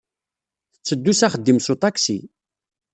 Tetteddu 0.73 1.13
s 1.19 1.21
axeddim 1.25 1.59
s 1.61 1.67
uṭaksi. 1.73 2.19